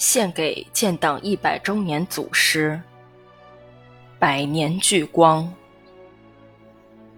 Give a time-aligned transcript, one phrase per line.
[0.00, 2.80] 献给建党一百周年祖师，
[4.18, 5.52] 百年聚光，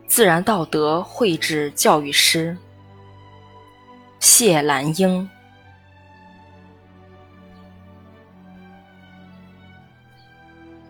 [0.08, 2.58] 自然道德绘制教育师，
[4.18, 5.30] 谢兰英。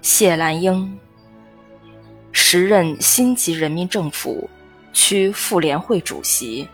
[0.01, 0.98] 谢兰英，
[2.33, 4.48] 时任新集人民政府
[4.95, 6.66] 区妇联会主席。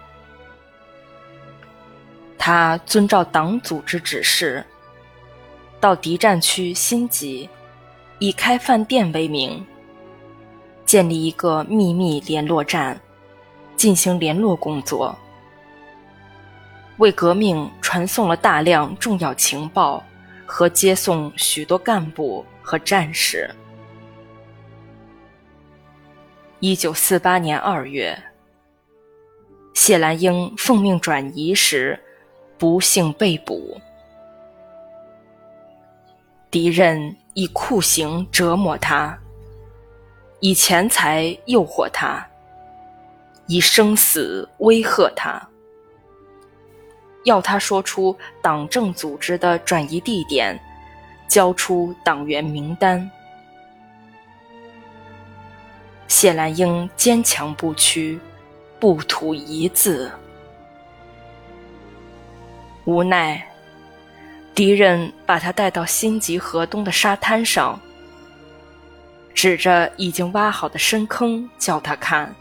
[2.38, 4.64] 他遵照党组织指示，
[5.80, 7.48] 到敌占区新集，
[8.18, 9.64] 以开饭店为名，
[10.84, 13.00] 建立一个秘密联络站，
[13.76, 15.16] 进行联络工作，
[16.96, 20.02] 为革命传送了大量重要情报
[20.44, 23.48] 和接送许多干部和战士。
[26.60, 28.20] 一九四八年二月，
[29.74, 31.98] 谢兰英奉命转移时。
[32.58, 33.80] 不幸被捕，
[36.50, 39.18] 敌人以酷刑折磨他，
[40.40, 42.26] 以钱财诱惑他，
[43.46, 45.46] 以生死威吓他，
[47.24, 50.58] 要他说出党政组织的转移地点，
[51.28, 53.10] 交出党员名单。
[56.06, 58.18] 谢兰英坚强不屈，
[58.80, 60.10] 不吐一字。
[62.86, 63.46] 无奈，
[64.58, 67.80] 敌人把他带到新吉河东的沙滩上，
[69.32, 72.34] 指着已经挖好的深坑叫他看，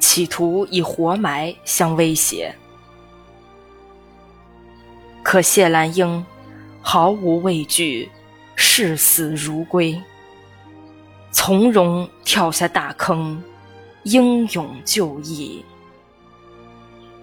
[0.00, 2.52] 企图以活埋相威胁。
[5.22, 6.26] 可谢兰英
[6.82, 8.10] 毫无畏惧，
[8.56, 10.02] 视死如归，
[11.30, 13.40] 从容跳下大坑，
[14.02, 15.64] 英勇就义。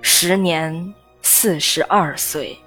[0.02, 0.94] 时年。
[1.22, 2.58] 四十二岁。